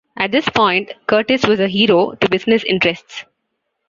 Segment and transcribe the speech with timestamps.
[0.17, 3.23] At this point, Curtis was a hero to business interests.